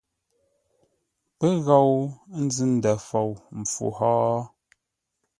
Pə́ 1.37 1.53
ghou 1.65 1.91
nzʉ-ndə̂ 2.45 2.93
fou 3.07 3.31
mpfu 3.59 3.85
hó? 3.97 4.11